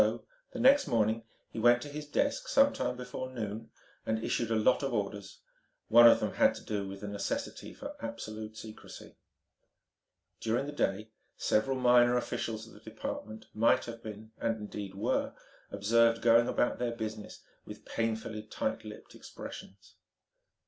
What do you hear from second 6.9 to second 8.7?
the necessity for absolute